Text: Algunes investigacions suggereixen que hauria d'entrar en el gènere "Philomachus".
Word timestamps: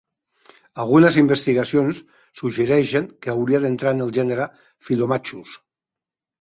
Algunes 0.83 1.19
investigacions 1.21 1.99
suggereixen 2.41 3.07
que 3.27 3.35
hauria 3.35 3.63
d'entrar 3.69 3.95
en 3.99 4.05
el 4.09 4.13
gènere 4.19 4.51
"Philomachus". 4.89 5.57